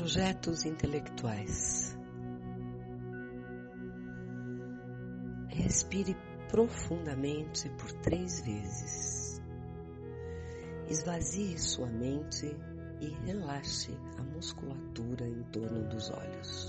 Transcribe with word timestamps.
Projetos 0.00 0.64
intelectuais. 0.64 1.94
Respire 5.50 6.16
profundamente 6.48 7.68
por 7.68 7.92
três 8.00 8.40
vezes. 8.40 9.42
Esvazie 10.88 11.58
sua 11.58 11.86
mente 11.88 12.46
e 12.98 13.08
relaxe 13.26 13.94
a 14.16 14.22
musculatura 14.22 15.28
em 15.28 15.42
torno 15.52 15.86
dos 15.86 16.10
olhos. 16.10 16.66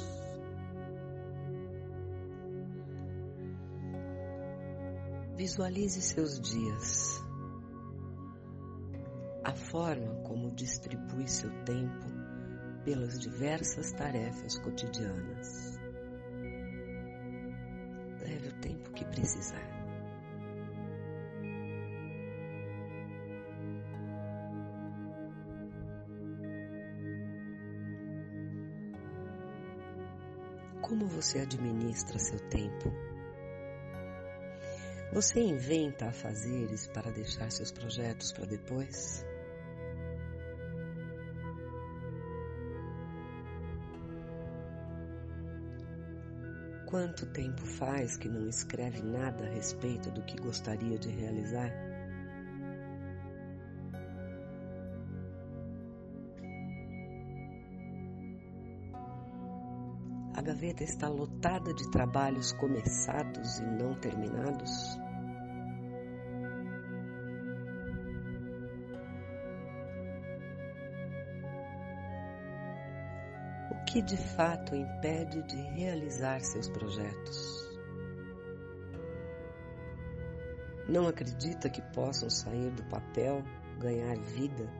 Visualize 5.37 6.01
seus 6.01 6.37
dias, 6.37 7.23
a 9.41 9.53
forma 9.53 10.15
como 10.23 10.51
distribui 10.51 11.29
seu 11.29 11.49
tempo 11.63 12.10
pelas 12.83 13.19
diversas 13.19 13.91
tarefas 13.91 14.57
cotidianas. 14.57 15.79
Leve 18.21 18.47
o 18.49 18.53
tempo 18.59 18.91
que 18.91 19.05
precisar. 19.05 19.69
Como 30.81 31.07
você 31.07 31.39
administra 31.39 32.19
seu 32.19 32.39
tempo? 32.49 32.91
Você 35.13 35.39
inventa 35.41 36.07
afazeres 36.07 36.87
para 36.87 37.11
deixar 37.11 37.51
seus 37.51 37.71
projetos 37.71 38.31
para 38.31 38.45
depois? 38.45 39.25
Quanto 46.91 47.25
tempo 47.27 47.65
faz 47.65 48.17
que 48.17 48.27
não 48.27 48.49
escreve 48.49 49.01
nada 49.01 49.45
a 49.45 49.49
respeito 49.49 50.11
do 50.11 50.21
que 50.23 50.35
gostaria 50.41 50.99
de 50.99 51.07
realizar? 51.07 51.71
A 60.35 60.41
gaveta 60.41 60.83
está 60.83 61.07
lotada 61.07 61.73
de 61.73 61.89
trabalhos 61.91 62.51
começados 62.51 63.59
e 63.59 63.63
não 63.63 63.95
terminados? 63.95 64.99
O 73.81 73.85
que 73.93 74.01
de 74.01 74.15
fato 74.15 74.73
impede 74.75 75.41
de 75.43 75.55
realizar 75.55 76.39
seus 76.41 76.69
projetos? 76.69 77.69
Não 80.87 81.07
acredita 81.07 81.69
que 81.69 81.81
possam 81.93 82.29
sair 82.29 82.71
do 82.71 82.83
papel, 82.83 83.43
ganhar 83.79 84.17
vida 84.17 84.71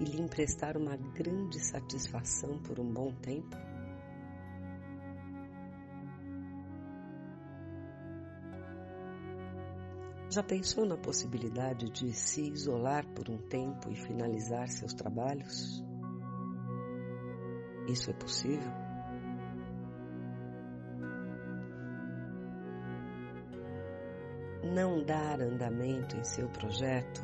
e 0.00 0.04
lhe 0.04 0.20
emprestar 0.20 0.76
uma 0.76 0.96
grande 0.96 1.60
satisfação 1.60 2.58
por 2.62 2.80
um 2.80 2.92
bom 2.92 3.12
tempo? 3.12 3.56
Já 10.30 10.42
pensou 10.42 10.86
na 10.86 10.96
possibilidade 10.96 11.90
de 11.90 12.12
se 12.12 12.50
isolar 12.50 13.06
por 13.14 13.28
um 13.28 13.36
tempo 13.36 13.92
e 13.92 13.96
finalizar 13.96 14.68
seus 14.68 14.94
trabalhos? 14.94 15.89
Isso 17.88 18.10
é 18.10 18.14
possível? 18.14 18.72
Não 24.62 25.02
dar 25.04 25.40
andamento 25.40 26.16
em 26.16 26.22
seu 26.24 26.48
projeto 26.48 27.22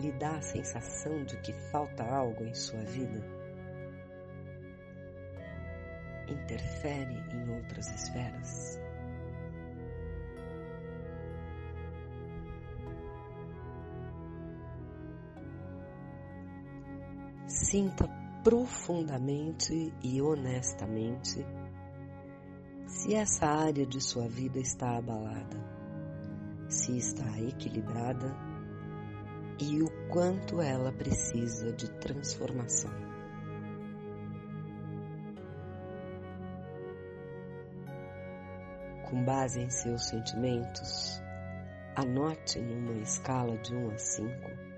lhe 0.00 0.12
dá 0.12 0.36
a 0.36 0.42
sensação 0.42 1.24
de 1.24 1.36
que 1.38 1.52
falta 1.70 2.04
algo 2.04 2.44
em 2.44 2.54
sua 2.54 2.84
vida? 2.84 3.20
Interfere 6.28 7.14
em 7.32 7.56
outras 7.56 7.86
esferas? 7.88 8.80
Sinta 17.46 18.23
profundamente 18.44 19.90
e 20.02 20.20
honestamente 20.20 21.44
se 22.86 23.14
essa 23.14 23.46
área 23.46 23.86
de 23.86 23.98
sua 24.02 24.28
vida 24.28 24.58
está 24.58 24.98
abalada, 24.98 25.58
se 26.68 26.94
está 26.98 27.40
equilibrada 27.40 28.36
e 29.58 29.82
o 29.82 29.88
quanto 30.10 30.60
ela 30.60 30.92
precisa 30.92 31.72
de 31.72 31.90
transformação. 31.92 32.92
Com 39.08 39.24
base 39.24 39.60
em 39.60 39.70
seus 39.70 40.06
sentimentos, 40.08 41.22
anote 41.96 42.60
numa 42.60 43.00
escala 43.00 43.56
de 43.58 43.74
1 43.74 43.90
a 43.90 43.98
5 43.98 44.73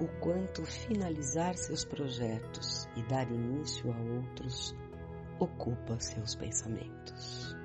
o 0.00 0.08
quanto 0.20 0.64
finalizar 0.64 1.54
seus 1.56 1.84
projetos 1.84 2.88
e 2.96 3.02
dar 3.02 3.30
início 3.30 3.92
a 3.92 3.96
outros 3.98 4.74
ocupa 5.38 5.98
seus 6.00 6.34
pensamentos. 6.34 7.59